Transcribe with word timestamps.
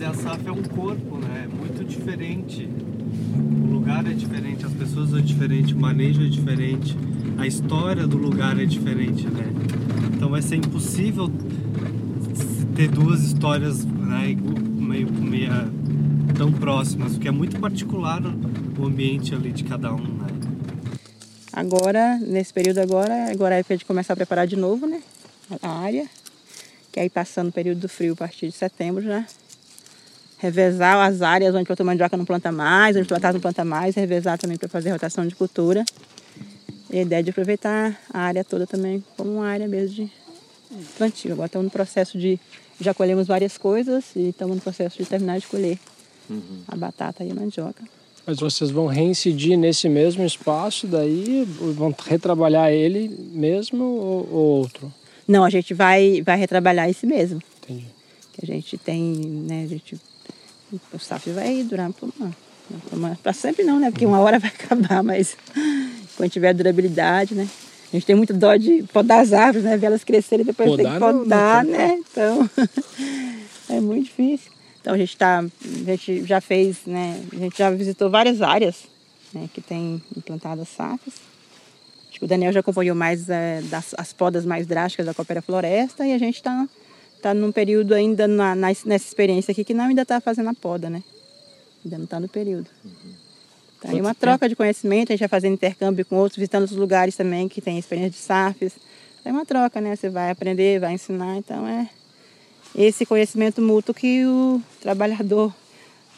fazer 0.00 0.06
a 0.06 0.14
SAF 0.14 0.48
é 0.48 0.52
um 0.52 0.62
corpo, 0.62 1.18
né? 1.18 1.44
É 1.44 1.48
muito 1.54 1.84
diferente. 1.84 2.66
O 2.66 3.72
lugar 3.72 4.06
é 4.06 4.14
diferente, 4.14 4.64
as 4.64 4.72
pessoas 4.72 5.12
é 5.14 5.20
diferente, 5.20 5.74
o 5.74 5.78
manejo 5.78 6.22
é 6.22 6.28
diferente, 6.28 6.96
a 7.36 7.46
história 7.46 8.06
do 8.06 8.16
lugar 8.16 8.58
é 8.58 8.64
diferente, 8.64 9.26
né? 9.26 9.44
Então 10.14 10.30
vai 10.30 10.40
ser 10.40 10.56
impossível 10.56 11.30
ter 12.74 12.88
duas 12.88 13.22
histórias 13.22 13.84
né, 13.84 14.36
meio, 14.78 15.08
tão 16.36 16.52
próximas, 16.52 17.12
porque 17.12 17.28
é 17.28 17.32
muito 17.32 17.58
particular 17.60 18.22
o 18.78 18.86
ambiente 18.86 19.34
ali 19.34 19.52
de 19.52 19.64
cada 19.64 19.92
um, 19.92 19.98
né? 19.98 20.26
Agora, 21.52 22.16
nesse 22.18 22.54
período 22.54 22.78
agora, 22.78 23.30
agora 23.30 23.56
é 23.56 23.58
época 23.58 23.76
de 23.76 23.84
começar 23.84 24.14
a 24.14 24.16
preparar 24.16 24.46
de 24.46 24.56
novo, 24.56 24.86
né? 24.86 25.02
A 25.60 25.68
área. 25.68 26.08
Que 26.92 27.00
aí 27.00 27.10
passando 27.10 27.48
o 27.48 27.52
período 27.52 27.80
do 27.80 27.88
frio 27.88 28.14
a 28.14 28.16
partir 28.16 28.46
de 28.46 28.52
setembro 28.52 29.02
já. 29.02 29.24
Revezar 30.40 31.06
as 31.06 31.22
áreas 31.22 31.54
onde 31.54 31.70
o 31.70 31.84
mandioca 31.84 32.16
não 32.16 32.24
planta 32.24 32.50
mais, 32.50 32.96
onde 32.96 33.06
o 33.06 33.10
batata 33.10 33.34
não 33.34 33.40
planta 33.40 33.64
mais, 33.64 33.94
revezar 33.94 34.38
também 34.38 34.56
para 34.56 34.68
fazer 34.68 34.90
rotação 34.90 35.26
de 35.26 35.34
cultura. 35.34 35.84
E 36.90 36.98
a 36.98 37.02
ideia 37.02 37.20
é 37.20 37.22
de 37.22 37.30
aproveitar 37.30 37.98
a 38.12 38.20
área 38.20 38.42
toda 38.42 38.66
também 38.66 39.04
como 39.16 39.30
uma 39.30 39.46
área 39.46 39.68
mesmo 39.68 39.96
de 39.96 40.12
plantio. 40.96 41.32
Agora 41.32 41.46
estamos 41.46 41.64
no 41.66 41.70
processo 41.70 42.18
de. 42.18 42.38
Já 42.80 42.94
colhemos 42.94 43.26
várias 43.26 43.58
coisas 43.58 44.04
e 44.16 44.30
estamos 44.30 44.56
no 44.56 44.62
processo 44.62 44.96
de 44.96 45.04
terminar 45.04 45.38
de 45.38 45.46
colher 45.46 45.78
uhum. 46.30 46.62
a 46.66 46.76
batata 46.76 47.22
e 47.22 47.30
a 47.30 47.34
mandioca. 47.34 47.84
Mas 48.26 48.38
vocês 48.38 48.70
vão 48.70 48.86
reincidir 48.86 49.58
nesse 49.58 49.88
mesmo 49.88 50.24
espaço, 50.24 50.86
daí 50.86 51.44
vão 51.74 51.94
retrabalhar 52.06 52.70
ele 52.70 53.08
mesmo 53.32 53.84
ou, 53.84 54.28
ou 54.32 54.58
outro? 54.58 54.92
Não, 55.26 55.44
a 55.44 55.50
gente 55.50 55.74
vai, 55.74 56.22
vai 56.22 56.36
retrabalhar 56.36 56.88
esse 56.88 57.06
mesmo. 57.06 57.40
Entendi. 57.62 57.86
Que 58.32 58.44
a 58.44 58.46
gente 58.46 58.78
tem, 58.78 59.14
né, 59.46 59.64
a 59.64 59.66
gente, 59.66 59.96
o 60.92 60.98
SAF 60.98 61.30
vai 61.30 61.62
durar 61.62 61.92
por 61.92 62.12
uma, 62.92 63.16
para 63.22 63.32
sempre 63.32 63.64
não, 63.64 63.80
né? 63.80 63.90
Porque 63.90 64.06
uma 64.06 64.20
hora 64.20 64.38
vai 64.38 64.50
acabar, 64.54 65.02
mas 65.02 65.36
quando 66.16 66.30
tiver 66.30 66.54
durabilidade, 66.54 67.34
né? 67.34 67.48
A 67.92 67.96
gente 67.96 68.06
tem 68.06 68.14
muito 68.14 68.32
dó 68.32 68.54
de 68.54 68.84
podar 68.92 69.20
as 69.20 69.32
árvores, 69.32 69.64
né? 69.64 69.76
Ver 69.76 69.86
elas 69.86 70.04
crescerem 70.04 70.44
e 70.44 70.46
depois 70.46 70.70
podar 70.70 70.84
tem 70.84 70.92
que 70.92 70.98
podar, 71.00 71.64
não, 71.64 71.72
não 71.72 71.78
né? 71.78 71.98
Então, 71.98 72.50
é 73.76 73.80
muito 73.80 74.04
difícil. 74.04 74.52
Então 74.80 74.94
a 74.94 74.98
gente 74.98 75.16
tá, 75.16 75.40
a 75.40 75.90
gente 75.90 76.24
já 76.24 76.40
fez, 76.40 76.78
né? 76.86 77.20
A 77.32 77.36
gente 77.36 77.58
já 77.58 77.70
visitou 77.70 78.08
várias 78.08 78.40
áreas 78.40 78.84
né, 79.32 79.48
que 79.52 79.60
tem 79.60 80.02
implantadas 80.16 80.68
safras. 80.68 81.14
Acho 82.08 82.18
que 82.18 82.24
o 82.24 82.28
Daniel 82.28 82.52
já 82.52 82.60
acompanhou 82.60 82.96
mais 82.96 83.28
é, 83.28 83.60
das, 83.62 83.94
as 83.96 84.12
podas 84.12 84.44
mais 84.44 84.66
drásticas 84.66 85.06
da 85.06 85.14
Coopera 85.14 85.42
Floresta 85.42 86.06
e 86.06 86.12
a 86.12 86.18
gente 86.18 86.36
está 86.36 86.66
tá 87.20 87.34
num 87.34 87.52
período 87.52 87.94
ainda 87.94 88.26
na, 88.26 88.54
nessa 88.54 88.94
experiência 88.96 89.52
aqui 89.52 89.64
que 89.64 89.74
não 89.74 89.84
ainda 89.84 90.02
está 90.02 90.20
fazendo 90.20 90.48
a 90.48 90.54
poda, 90.54 90.88
né? 90.90 91.02
Ainda 91.84 91.98
não 91.98 92.04
está 92.04 92.18
no 92.20 92.28
período. 92.28 92.68
Uhum. 92.84 93.12
Tá 93.80 93.90
aí 93.90 94.00
uma 94.00 94.14
troca 94.14 94.48
de 94.48 94.54
conhecimento, 94.54 95.10
a 95.10 95.12
gente 95.14 95.20
vai 95.20 95.28
fazendo 95.28 95.54
intercâmbio 95.54 96.04
com 96.04 96.16
outros, 96.16 96.36
visitando 96.36 96.62
outros 96.62 96.78
lugares 96.78 97.16
também 97.16 97.48
que 97.48 97.60
tem 97.60 97.78
experiência 97.78 98.10
de 98.10 98.16
SAFs. 98.16 98.74
É 99.24 99.30
uma 99.30 99.46
troca, 99.46 99.80
né? 99.80 99.96
Você 99.96 100.08
vai 100.08 100.30
aprender, 100.30 100.80
vai 100.80 100.92
ensinar, 100.92 101.36
então 101.36 101.66
é 101.66 101.88
esse 102.74 103.04
conhecimento 103.04 103.60
mútuo 103.60 103.94
que 103.94 104.24
o 104.24 104.60
trabalhador, 104.80 105.52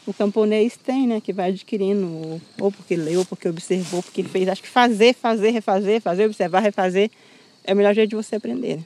o 0.05 0.13
camponês 0.13 0.77
tem, 0.77 1.07
né? 1.07 1.21
Que 1.21 1.31
vai 1.31 1.49
adquirindo, 1.49 2.41
ou 2.59 2.71
porque 2.71 2.95
leu, 2.95 3.19
ou 3.19 3.25
porque 3.25 3.47
observou, 3.47 4.03
porque 4.03 4.21
ele 4.21 4.29
fez. 4.29 4.47
Acho 4.47 4.61
que 4.61 4.69
fazer, 4.69 5.13
fazer, 5.13 5.51
refazer, 5.51 6.01
fazer, 6.01 6.25
observar, 6.25 6.59
refazer 6.59 7.09
é 7.63 7.73
o 7.73 7.77
melhor 7.77 7.93
jeito 7.93 8.09
de 8.09 8.15
você 8.15 8.35
aprender. 8.35 8.77
Né? 8.77 8.83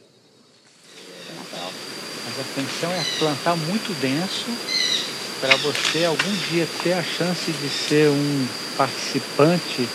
A 2.39 2.43
função 2.43 2.91
é 2.91 3.03
plantar 3.17 3.55
muito 3.55 3.99
denso 3.99 4.45
para 5.41 5.55
você 5.55 6.05
algum 6.05 6.31
dia 6.51 6.67
ter 6.83 6.93
a 6.93 7.01
chance 7.01 7.51
de 7.51 7.67
ser 7.67 8.09
um 8.09 8.47
participante 8.77 9.89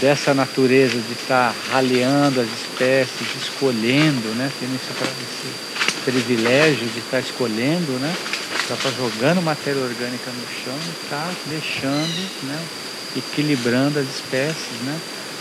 dessa 0.00 0.32
natureza, 0.32 0.98
de 0.98 1.12
estar 1.12 1.54
raleando 1.70 2.40
as 2.40 2.48
espécies, 2.48 3.28
escolhendo, 3.42 4.34
né? 4.34 4.50
Tendo 4.58 4.74
esse, 4.76 6.02
privilégio 6.06 6.88
de 6.88 6.98
estar 7.00 7.18
tá 7.18 7.20
escolhendo, 7.20 7.92
né? 8.00 8.16
Já 8.66 8.74
está 8.74 8.90
jogando 8.90 9.42
matéria 9.42 9.82
orgânica 9.82 10.30
no 10.30 10.64
chão 10.64 10.74
e 10.74 11.04
está 11.04 11.30
deixando, 11.48 12.44
né? 12.44 12.64
Equilibrando 13.14 13.98
as 13.98 14.06
espécies, 14.08 14.80
né? 14.84 14.98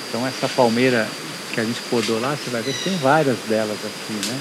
Então 0.10 0.28
essa 0.28 0.50
palmeira 0.50 1.08
que 1.54 1.62
a 1.62 1.64
gente 1.64 1.82
podou 1.90 2.20
lá, 2.20 2.36
você 2.36 2.50
vai 2.50 2.62
ver 2.62 2.74
que 2.74 2.84
tem 2.84 2.98
várias 2.98 3.38
delas 3.48 3.78
aqui, 3.78 4.28
né? 4.28 4.40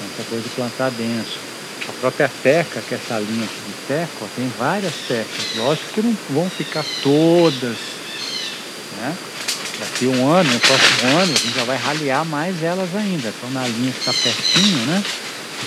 Então, 0.00 0.08
essa 0.18 0.28
coisa 0.28 0.42
de 0.42 0.50
plantar 0.50 0.90
denso. 0.90 1.38
A 1.88 1.92
própria 2.00 2.30
teca, 2.42 2.80
que 2.80 2.94
é 2.94 2.98
essa 2.98 3.18
linha 3.18 3.44
aqui 3.44 3.60
de 3.66 3.86
teco, 3.86 4.28
tem 4.36 4.50
várias 4.58 4.94
tecas. 5.08 5.56
Lógico 5.56 5.92
que 5.92 6.02
não 6.02 6.16
vão 6.30 6.48
ficar 6.50 6.84
todas, 7.02 7.76
né? 8.98 9.16
Daqui 9.78 10.06
um 10.06 10.30
ano, 10.30 10.52
no 10.52 10.60
próximo 10.60 11.08
ano, 11.18 11.32
a 11.32 11.38
gente 11.38 11.54
já 11.54 11.64
vai 11.64 11.76
ralear 11.76 12.24
mais 12.26 12.62
elas 12.62 12.94
ainda. 12.94 13.28
Então 13.28 13.50
na 13.50 13.66
linha 13.66 13.92
que 13.92 13.98
está 13.98 14.12
pertinho, 14.12 14.86
né? 14.86 15.02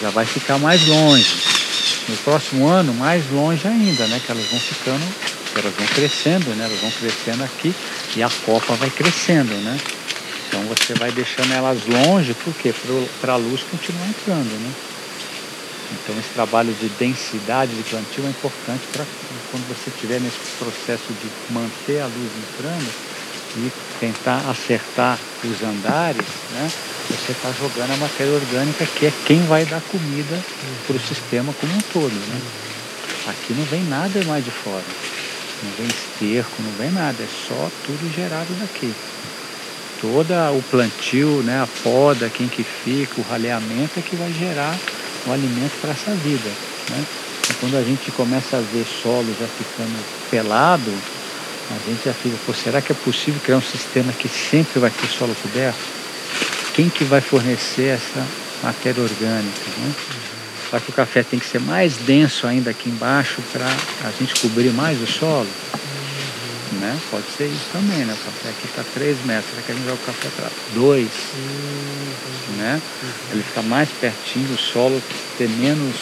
já 0.01 0.09
vai 0.09 0.25
ficar 0.25 0.57
mais 0.57 0.85
longe. 0.88 1.35
No 2.07 2.17
próximo 2.17 2.67
ano, 2.67 2.94
mais 2.94 3.29
longe 3.31 3.67
ainda, 3.67 4.05
né? 4.07 4.21
Que 4.23 4.31
elas 4.31 4.45
vão 4.45 4.59
ficando, 4.59 5.03
elas 5.55 5.73
vão 5.73 5.88
crescendo, 5.88 6.50
né? 6.55 6.65
Elas 6.65 6.79
vão 6.79 6.91
crescendo 6.91 7.44
aqui 7.44 7.73
e 8.15 8.23
a 8.23 8.29
copa 8.45 8.73
vai 8.75 8.89
crescendo, 8.89 9.53
né? 9.55 9.79
Você 10.79 10.94
vai 10.95 11.11
deixando 11.11 11.53
elas 11.53 11.79
longe, 11.85 12.34
por 12.34 12.53
quê? 12.56 12.73
Para 13.22 13.34
a 13.34 13.38
luz 13.38 13.61
continuar 13.69 14.07
entrando, 14.07 14.59
né? 14.59 14.73
Então 15.91 16.17
esse 16.17 16.29
trabalho 16.34 16.73
de 16.73 16.89
densidade 16.89 17.75
de 17.75 17.84
plantio 17.84 18.25
é 18.25 18.29
importante 18.29 18.81
para 18.91 19.06
quando 19.51 19.67
você 19.67 19.89
estiver 19.89 20.19
nesse 20.19 20.39
processo 20.57 21.13
de 21.13 21.53
manter 21.53 22.01
a 22.01 22.06
luz 22.06 22.31
entrando 22.50 22.91
e 23.57 23.72
tentar 24.00 24.41
acertar 24.50 25.19
os 25.44 25.62
andares, 25.62 26.25
né? 26.51 26.72
você 27.09 27.33
está 27.33 27.51
jogando 27.51 27.91
a 27.91 27.97
matéria 27.97 28.33
orgânica, 28.33 28.85
que 28.85 29.06
é 29.06 29.13
quem 29.28 29.45
vai 29.45 29.66
dar 29.66 29.81
comida 29.81 30.39
para 30.88 30.95
o 30.95 31.00
sistema 31.00 31.53
como 31.59 31.73
um 31.73 31.81
todo. 31.94 32.13
Né? 32.13 32.41
Aqui 33.28 33.53
não 33.53 33.63
vem 33.66 33.83
nada 33.83 34.23
mais 34.25 34.44
de 34.44 34.51
fora. 34.51 34.83
Não 35.63 35.72
vem 35.78 35.88
esterco, 35.88 36.62
não 36.62 36.72
vem 36.72 36.91
nada. 36.91 37.22
É 37.22 37.28
só 37.47 37.72
tudo 37.85 38.13
gerado 38.13 38.53
daqui. 38.59 38.94
Todo 40.03 40.33
o 40.57 40.61
plantio, 40.69 41.41
né, 41.43 41.63
a 41.63 41.67
poda, 41.81 42.29
quem 42.29 42.49
que 42.49 42.61
fica, 42.61 43.21
o 43.21 43.23
raleamento 43.23 43.97
é 43.97 44.01
que 44.01 44.17
vai 44.17 44.31
gerar 44.33 44.77
o 45.25 45.31
alimento 45.31 45.79
para 45.79 45.91
essa 45.91 46.11
vida. 46.11 46.49
Né? 46.89 47.05
E 47.49 47.53
quando 47.53 47.77
a 47.77 47.81
gente 47.81 48.11
começa 48.11 48.57
a 48.57 48.59
ver 48.59 48.85
solo 49.01 49.33
já 49.39 49.47
ficando 49.47 49.97
pelado, 50.29 50.93
a 51.71 51.89
gente 51.89 52.03
já 52.03 52.13
fica, 52.13 52.35
pô, 52.45 52.53
será 52.53 52.81
que 52.81 52.91
é 52.91 52.95
possível 52.95 53.39
criar 53.41 53.57
um 53.57 53.61
sistema 53.61 54.11
que 54.11 54.27
sempre 54.27 54.79
vai 54.79 54.91
ter 54.91 55.07
solo 55.07 55.33
coberto? 55.41 56.03
quem 56.73 56.89
que 56.89 57.03
vai 57.03 57.21
fornecer 57.21 57.89
essa 57.95 58.25
matéria 58.61 59.01
orgânica. 59.01 59.69
Né? 59.77 59.93
Só 60.69 60.79
que 60.79 60.89
o 60.89 60.93
café 60.93 61.21
tem 61.21 61.39
que 61.39 61.45
ser 61.45 61.59
mais 61.59 61.95
denso 61.97 62.47
ainda 62.47 62.71
aqui 62.71 62.89
embaixo 62.89 63.41
para 63.51 63.65
a 63.65 64.11
gente 64.19 64.33
cobrir 64.41 64.71
mais 64.71 64.99
o 65.01 65.05
solo. 65.05 65.47
Né? 66.83 66.99
Pode 67.09 67.23
ser 67.38 67.45
isso 67.45 67.66
também, 67.71 67.99
né? 67.99 68.13
O 68.13 68.25
café 68.25 68.49
aqui 68.49 68.66
está 68.66 68.83
3 68.94 69.25
metros, 69.25 69.66
que 69.66 69.71
a 69.71 69.75
gente 69.75 69.85
joga 69.85 70.01
o 70.01 70.05
café 70.05 70.29
para 70.35 70.49
2? 70.73 71.07
Né? 72.57 72.81
Ele 73.31 73.41
fica 73.41 73.61
mais 73.61 73.88
pertinho 74.01 74.49
do 74.49 74.57
solo, 74.57 75.01
ter 75.38 75.47
menos 75.47 75.95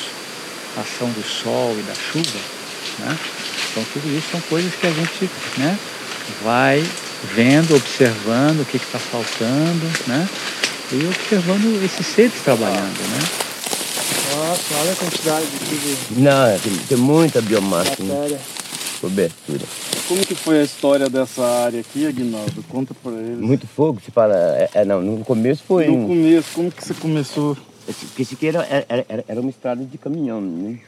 ação 0.75 1.07
do 1.09 1.23
sol 1.23 1.77
e 1.77 1.83
da 1.83 1.93
chuva. 1.93 2.39
Né? 2.97 3.15
Então 3.71 3.83
tudo 3.93 4.17
isso 4.17 4.27
são 4.31 4.41
coisas 4.41 4.73
que 4.73 4.87
a 4.87 4.91
gente 4.91 5.29
né, 5.57 5.77
vai 6.43 6.83
vendo, 7.35 7.75
observando 7.75 8.61
o 8.61 8.65
que 8.65 8.77
está 8.77 8.97
faltando, 8.97 9.85
né? 10.07 10.27
E 10.91 11.05
observando 11.05 11.85
esses 11.85 12.07
seres 12.07 12.33
trabalhando, 12.43 12.99
né? 13.07 13.19
Nossa, 14.35 14.61
olha 14.81 14.91
a 14.91 14.95
quantidade 14.95 15.45
de... 15.45 16.19
Não, 16.19 16.47
é, 16.47 16.57
tem, 16.57 16.73
tem 16.73 16.97
muita 16.97 17.39
biomassa, 17.39 17.97
né? 17.99 18.39
Cobertura. 19.01 19.65
Como 20.07 20.23
que 20.23 20.35
foi 20.35 20.61
a 20.61 20.63
história 20.63 21.09
dessa 21.09 21.43
área 21.43 21.81
aqui, 21.81 22.05
Aguinaldo? 22.05 22.63
Conta 22.69 22.93
pra 22.93 23.11
eles. 23.13 23.39
Muito 23.39 23.65
fogo, 23.65 23.99
se 23.99 24.11
fala. 24.11 24.35
É, 24.35 24.69
é, 24.75 24.85
não, 24.85 25.01
no 25.01 25.25
começo 25.25 25.63
foi. 25.63 25.87
No 25.87 25.97
um... 25.97 26.07
começo, 26.07 26.49
como 26.53 26.71
que 26.71 26.83
você 26.85 26.93
começou? 26.93 27.57
Esse, 27.87 28.05
porque 28.05 28.21
esse 28.21 28.35
aqui 28.35 28.47
era, 28.47 28.85
era, 28.87 29.25
era 29.27 29.41
uma 29.41 29.49
estrada 29.49 29.83
de 29.83 29.97
caminhão, 29.97 30.39
né? 30.39 30.79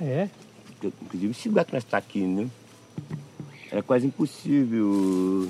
Ah, 0.00 0.04
é? 0.04 0.28
Inclusive 0.82 1.30
esse 1.30 1.48
lugar 1.48 1.64
que 1.64 1.72
nós 1.72 1.84
estamos 1.84 2.04
tá 2.04 2.10
aqui, 2.10 2.20
né? 2.20 2.48
Era 3.70 3.80
quase 3.80 4.06
impossível. 4.06 5.48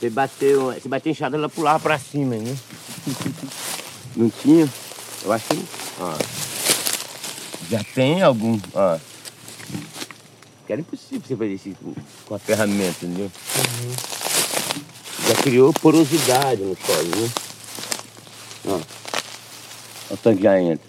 Você 0.00 0.08
bateu, 0.08 0.72
você 0.72 0.88
bateu 0.88 1.12
enxada, 1.12 1.36
ela 1.36 1.50
pulava 1.50 1.80
pra 1.80 1.98
cima, 1.98 2.34
né? 2.36 2.56
Não 4.16 4.30
tinha? 4.30 4.66
Eu 5.22 5.32
acho 5.32 5.48
que. 5.48 5.64
Ó, 6.00 6.14
já 7.68 7.84
tem 7.94 8.22
algum. 8.22 8.58
Ó. 8.74 8.98
Que 10.66 10.72
era 10.72 10.80
impossível 10.80 11.22
você 11.24 11.36
fazer 11.36 11.54
isso 11.54 11.76
com 12.26 12.34
a 12.34 12.38
ferramenta, 12.38 13.06
entendeu? 13.06 13.30
Uhum. 13.56 13.92
Já 15.28 15.34
criou 15.42 15.72
porosidade 15.72 16.62
no 16.62 16.76
solo, 16.76 17.08
né? 17.22 17.30
Ó. 18.66 18.80
O 20.12 20.16
tanque 20.16 20.42
já 20.42 20.60
entra. 20.60 20.84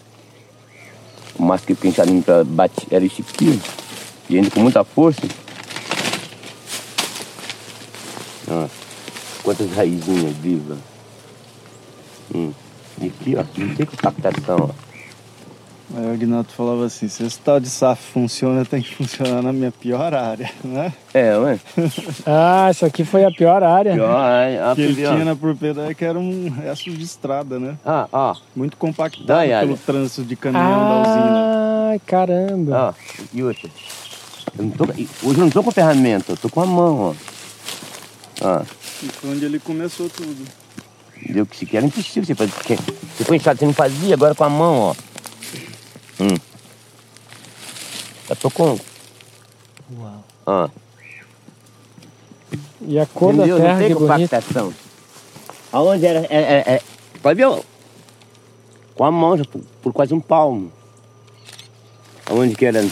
o 1.38 1.44
maço 1.44 1.66
que 1.66 1.76
fica 1.76 1.88
inchado 1.90 2.22
pra 2.24 2.44
bater, 2.44 2.88
era 2.92 3.06
esse 3.06 3.22
aqui, 3.22 3.60
e 4.30 4.38
ainda 4.38 4.50
com 4.50 4.62
muita 4.62 4.84
força. 4.84 5.22
Ó, 8.48 8.68
quantas 9.44 9.72
raizinhas 9.72 10.36
vivas. 10.38 10.80
Hum. 12.34 12.52
E 13.00 13.08
aqui, 13.08 13.36
ó, 13.36 13.44
não 13.58 13.76
tem 13.76 13.86
compactação, 13.86 14.70
ó. 14.72 14.87
Aí 15.96 16.06
o 16.06 16.12
Agnaldo 16.12 16.50
falava 16.52 16.86
assim, 16.86 17.08
se 17.08 17.24
esse 17.26 17.40
tal 17.40 17.62
de 17.62 17.70
SAF 17.70 18.12
funciona, 18.12 18.66
tem 18.66 18.82
que 18.82 18.94
funcionar 18.94 19.42
na 19.42 19.54
minha 19.54 19.72
pior 19.72 20.14
área, 20.14 20.52
né? 20.64 20.92
É, 21.14 21.38
ué. 21.38 21.58
Ah, 22.26 22.68
isso 22.70 22.86
aqui 22.86 23.06
foi 23.06 23.24
a 23.24 23.32
pior 23.32 23.64
área. 23.64 23.94
Pior 23.94 24.14
área, 24.20 24.68
ó, 24.72 24.76
que 24.76 24.82
ele 24.82 24.96
tinha 24.96 25.24
na 25.24 25.36
propriedade 25.36 25.96
que 25.96 26.04
era 26.04 26.20
um 26.20 26.50
resto 26.50 26.92
de 26.92 27.04
estrada, 27.04 27.58
né? 27.58 27.78
Ah, 27.86 28.06
ó, 28.12 28.36
Muito 28.54 28.76
compactado 28.76 29.44
Yara. 29.48 29.66
pelo 29.66 29.78
trânsito 29.78 30.24
de 30.26 30.36
caminhão 30.36 30.80
da 30.90 31.02
usina. 31.10 31.94
Ah, 31.96 32.00
caramba. 32.06 32.94
ó. 32.94 32.94
E 33.34 33.44
outra. 33.44 33.70
Eu 34.58 34.64
não 34.66 34.72
tô, 34.72 34.84
hoje 34.84 35.08
eu 35.24 35.34
não 35.46 35.50
tô 35.50 35.64
com 35.64 35.72
ferramenta, 35.72 36.34
eu 36.34 36.38
tô 36.38 36.50
com 36.50 36.62
a 36.62 36.66
mão, 36.66 37.00
ó. 37.00 37.14
Ó. 38.42 38.62
E 39.04 39.08
foi 39.08 39.30
onde 39.32 39.46
ele 39.46 39.60
começou 39.60 40.10
tudo. 40.10 40.46
Deu 41.30 41.46
que 41.46 41.58
sequer 41.58 41.78
era 41.78 41.86
impossível 41.86 42.26
você 42.26 42.36
fazer. 42.36 42.52
porque 42.52 42.76
Você 42.76 43.24
foi 43.24 43.38
inchado, 43.38 43.58
você 43.60 43.66
não 43.66 43.74
fazia, 43.74 44.14
agora 44.16 44.36
com 44.36 44.44
a 44.44 44.50
mão, 44.50 44.80
ó. 44.80 44.96
Hum. 46.20 46.38
Eu 48.30 48.36
tô 48.36 48.50
com. 48.52 48.78
Uau. 49.98 50.24
Ó. 50.46 50.70
E 52.82 53.00
a 53.00 53.06
cor 53.06 53.34
Entendeu? 53.34 53.58
da 53.58 53.64
Não 53.64 53.68
terra, 53.70 53.80
tem 53.80 53.88
que 53.90 53.94
bonita. 53.96 54.38
compactação. 54.38 54.74
Aonde 55.72 56.06
era. 56.06 56.20
É, 56.30 56.38
é, 56.42 56.74
é, 56.76 56.82
pode 57.22 57.38
ver. 57.38 57.64
Com 58.96 59.04
a 59.04 59.12
mão, 59.12 59.38
já 59.38 59.46
por, 59.46 59.62
por 59.82 59.94
quase 59.94 60.14
um 60.14 60.20
palmo. 60.20 60.72
Aonde 62.26 62.56
que 62.56 62.66
era? 62.66 62.84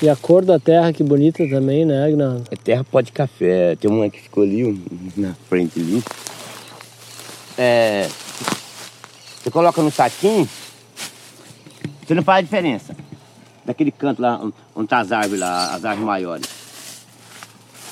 E 0.00 0.08
a 0.08 0.16
cor 0.16 0.44
da 0.44 0.58
terra, 0.58 0.92
que 0.92 1.02
bonita 1.02 1.46
também, 1.48 1.84
né, 1.84 2.04
Agnaldo? 2.04 2.44
É 2.50 2.56
terra 2.56 2.84
pó 2.84 3.00
de 3.00 3.10
café. 3.10 3.74
Tem 3.76 3.90
uma 3.90 4.08
que 4.10 4.20
ficou 4.20 4.42
ali, 4.42 4.64
um, 4.64 4.80
na 5.16 5.34
frente 5.48 5.80
ali. 5.80 6.02
É. 7.56 8.08
Você 9.42 9.50
coloca 9.50 9.82
no 9.82 9.90
saquinho, 9.90 10.48
você 12.06 12.14
não 12.14 12.22
faz 12.22 12.38
a 12.38 12.42
diferença. 12.42 12.96
Daquele 13.64 13.90
canto 13.90 14.20
lá, 14.20 14.40
onde 14.74 14.88
tá 14.88 14.98
as 14.98 15.10
árvores 15.10 15.40
lá, 15.40 15.74
as 15.74 15.84
árvores 15.84 16.06
maiores. 16.06 16.46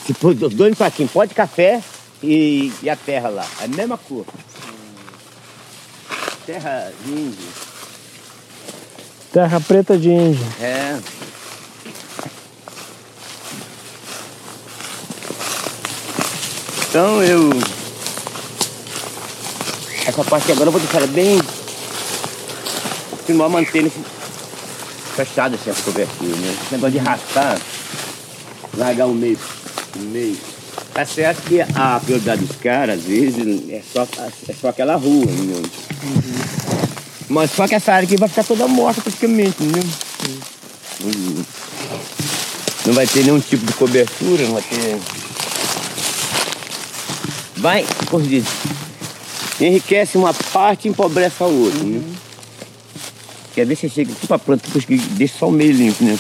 Se 0.06 0.12
pôr 0.14 0.35
os 0.35 0.55
dois 0.55 0.70
no 0.70 0.76
saquinho, 0.76 1.09
pó 1.09 1.25
de 1.25 1.35
café 1.35 1.82
e, 2.23 2.73
e 2.82 2.91
a 2.91 2.97
terra 2.97 3.29
lá. 3.29 3.47
É 3.61 3.64
a 3.64 3.69
mesma 3.69 3.97
cor. 3.97 4.26
Terra 6.44 6.93
de 7.05 7.12
índio. 7.12 7.49
Terra 9.32 9.61
preta 9.61 9.97
de 9.97 10.11
índio. 10.11 10.47
É. 10.61 11.00
Então 16.88 17.23
eu. 17.23 17.49
Essa 20.06 20.23
parte 20.25 20.53
agora 20.53 20.69
eu 20.69 20.73
vou 20.73 20.81
deixar 20.81 21.06
bem. 21.06 21.41
Continuar 23.32 23.49
mantendo 23.49 23.90
fechado 25.17 25.55
assim, 25.55 25.70
essa 25.70 25.82
cobertura, 25.84 26.37
né? 26.37 26.55
Esse 26.62 26.75
negócio 26.75 26.93
de 26.93 26.99
arrastar, 26.99 27.58
largar 28.76 29.06
o 29.06 29.14
meio. 29.14 29.38
O 29.96 30.00
meio. 30.00 30.37
Tá 30.93 31.06
certo 31.06 31.40
que 31.49 31.62
a 31.62 31.99
prioridade 32.05 32.44
dos 32.44 32.56
caras, 32.56 32.99
às 32.99 33.05
vezes, 33.06 33.70
é 33.70 33.81
só, 33.90 34.06
é 34.49 34.52
só 34.52 34.69
aquela 34.69 34.96
rua, 34.96 35.25
entendeu? 35.25 35.62
Mas 37.31 37.52
só 37.52 37.67
que 37.67 37.75
essa 37.75 37.94
área 37.94 38.06
aqui 38.06 38.19
vai 38.19 38.29
ficar 38.29 38.44
toda 38.44 38.69
morta 38.69 39.00
praticamente, 39.00 39.56
entendeu? 39.64 39.82
Uhum. 41.05 41.44
Não 42.85 42.93
vai 42.93 43.06
ter 43.06 43.25
nenhum 43.25 43.40
tipo 43.40 43.64
de 43.64 43.73
cobertura, 43.73 44.44
não 44.44 44.52
vai 44.52 44.62
ter. 44.62 45.00
Vai, 47.56 47.87
como 48.11 48.26
diz, 48.26 48.44
enriquece 49.58 50.19
uma 50.19 50.35
parte 50.35 50.87
e 50.87 50.90
empobrece 50.90 51.43
a 51.43 51.46
outra, 51.46 51.82
né? 51.82 52.02
Quer 53.54 53.66
ver 53.66 53.76
se 53.76 53.88
chega 53.88 54.12
aqui 54.12 54.26
pra 54.26 54.38
planta, 54.38 54.64
depois 54.66 54.84
que 54.84 54.96
deixa 54.96 55.38
só 55.38 55.49
o 55.49 55.52
meio 55.52 55.72
limpo, 55.72 56.02
né? 56.04 56.19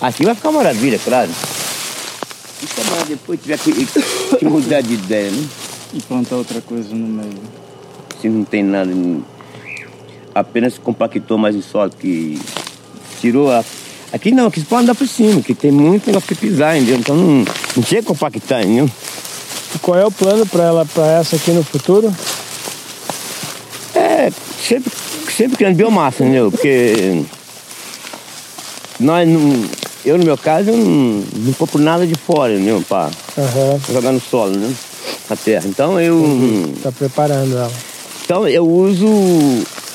Aqui 0.00 0.24
vai 0.24 0.34
ficar 0.34 0.50
uma 0.50 0.58
maravilha, 0.58 0.98
claro. 0.98 1.30
E 2.62 2.66
se 2.66 2.80
amanhã 2.80 3.04
depois 3.08 3.40
tiver 3.40 3.58
que, 3.58 3.72
que 4.38 4.44
mudar 4.44 4.82
de 4.82 4.94
ideia, 4.94 5.30
né? 5.30 5.48
E 5.94 6.02
plantar 6.02 6.36
outra 6.36 6.60
coisa 6.60 6.94
no 6.94 7.06
meio. 7.06 7.40
Se 8.20 8.28
não 8.28 8.44
tem 8.44 8.62
nada, 8.62 8.90
apenas 10.34 10.76
compactou 10.76 11.38
mais 11.38 11.56
o 11.56 11.62
solo, 11.62 11.90
que 11.90 12.38
tirou 13.20 13.50
a. 13.50 13.64
Aqui 14.12 14.30
não, 14.30 14.46
aqui 14.46 14.60
você 14.60 14.66
pode 14.66 14.82
andar 14.82 14.94
por 14.94 15.08
cima, 15.08 15.40
que 15.40 15.54
tem 15.54 15.72
muito 15.72 16.06
negócio 16.06 16.28
que 16.28 16.34
pisar, 16.34 16.76
entendeu? 16.76 16.96
Então 16.98 17.16
não, 17.16 17.44
não 17.76 17.82
chega 17.82 18.02
a 18.02 18.04
compactar, 18.04 18.62
entendeu? 18.62 18.90
E 19.74 19.78
qual 19.78 19.98
é 19.98 20.06
o 20.06 20.10
plano 20.10 20.46
para 20.46 20.64
ela, 20.64 20.86
para 20.86 21.18
essa 21.18 21.36
aqui 21.36 21.50
no 21.50 21.64
futuro? 21.64 22.14
É, 23.94 24.30
sempre, 24.60 24.92
sempre 25.36 25.56
criando 25.56 25.76
biomassa, 25.76 26.22
entendeu? 26.22 26.50
Porque 26.50 27.24
nós 29.00 29.28
não. 29.28 29.64
Eu 30.04 30.18
no 30.18 30.24
meu 30.24 30.36
caso 30.36 30.70
eu 30.70 30.76
não, 30.76 31.24
não 31.34 31.52
compro 31.54 31.80
nada 31.80 32.06
de 32.06 32.14
fora, 32.14 32.54
entendeu? 32.54 32.82
Pra 32.86 33.10
Aham. 33.38 33.80
jogar 33.90 34.12
no 34.12 34.20
solo, 34.20 34.54
né? 34.56 34.72
Na 35.28 35.36
terra. 35.36 35.66
Então 35.66 36.00
eu. 36.00 36.72
Tá 36.82 36.92
preparando 36.92 37.56
ela. 37.56 37.72
Então 38.24 38.46
eu 38.46 38.66
uso 38.68 39.06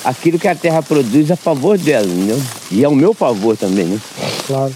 aquilo 0.03 0.39
que 0.39 0.47
a 0.47 0.55
terra 0.55 0.81
produz 0.81 1.29
a 1.31 1.35
favor 1.35 1.77
dela, 1.77 2.07
entendeu? 2.07 2.41
E 2.71 2.83
é 2.83 2.87
o 2.87 2.95
meu 2.95 3.13
favor 3.13 3.55
também, 3.55 3.85
né? 3.85 3.99
Claro. 4.47 4.75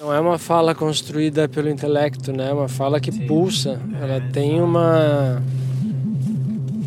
Não 0.00 0.12
é 0.12 0.20
uma 0.20 0.38
fala 0.38 0.74
construída 0.74 1.48
pelo 1.48 1.70
intelecto, 1.70 2.32
né? 2.32 2.50
É 2.50 2.52
uma 2.52 2.68
fala 2.68 3.00
que 3.00 3.10
pulsa. 3.26 3.80
Ela 4.00 4.20
tem 4.32 4.60
uma 4.60 5.42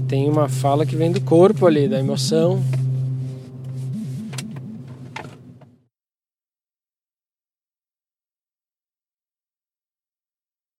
tem 0.10 0.28
uma 0.28 0.50
fala 0.50 0.88
que 0.88 0.96
vem 0.96 1.12
do 1.12 1.22
corpo 1.22 1.68
ali, 1.68 1.88
da 1.88 2.00
emoção. 2.00 2.60